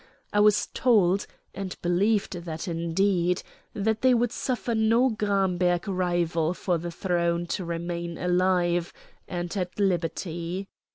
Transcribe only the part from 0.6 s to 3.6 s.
told, and believed that indeed,